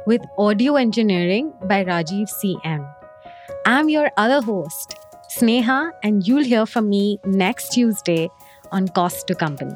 with 0.05 0.21
audio 0.37 0.75
engineering 0.75 1.53
by 1.69 1.85
Rajiv 1.85 2.29
CM. 2.29 2.93
I'm 3.65 3.87
your 3.87 4.11
other 4.17 4.41
host, 4.41 4.95
Sneha, 5.37 5.91
and 6.03 6.27
you'll 6.27 6.43
hear 6.43 6.65
from 6.65 6.89
me 6.89 7.19
next 7.25 7.69
Tuesday 7.69 8.29
on 8.71 8.89
Cost 8.89 9.27
to 9.27 9.35
Company. 9.35 9.75